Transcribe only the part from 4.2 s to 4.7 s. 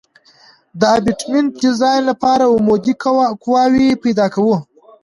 کوو